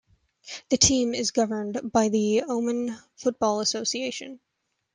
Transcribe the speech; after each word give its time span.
The 0.69 0.77
team 0.79 1.13
is 1.13 1.29
governed 1.29 1.91
by 1.91 2.09
the 2.09 2.41
Oman 2.49 2.97
Football 3.17 3.59
Association. 3.59 4.39